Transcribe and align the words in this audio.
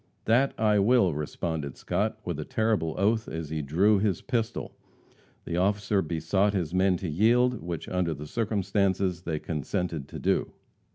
"That 0.25 0.55
I 0.57 0.79
will!" 0.79 1.13
responded 1.13 1.77
Scott, 1.77 2.17
with 2.25 2.39
a 2.39 2.43
terrible 2.43 2.95
oath 2.97 3.27
as 3.27 3.51
he 3.51 3.61
drew 3.61 3.99
his 3.99 4.23
pistol. 4.23 4.75
The 5.45 5.57
officer 5.57 6.01
besought 6.01 6.53
his 6.55 6.73
men 6.73 6.97
to 6.97 7.07
yield, 7.07 7.61
which 7.61 7.87
under 7.87 8.15
the 8.15 8.25
circumstances 8.25 9.21
they 9.21 9.37
consented 9.37 10.07
to 10.07 10.17
do. 10.17 10.53